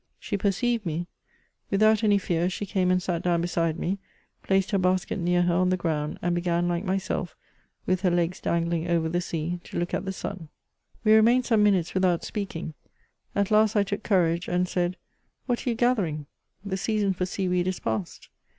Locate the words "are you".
15.67-15.75